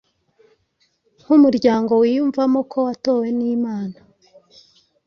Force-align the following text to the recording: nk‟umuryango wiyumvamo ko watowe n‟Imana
nk‟umuryango 1.21 1.91
wiyumvamo 2.01 2.59
ko 2.71 2.77
watowe 2.87 3.27
n‟Imana 3.37 3.97